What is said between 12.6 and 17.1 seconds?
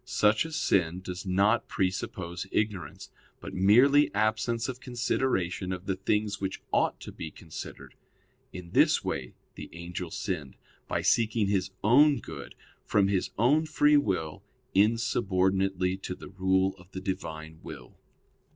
from his own free will, insubordinately to the rule of the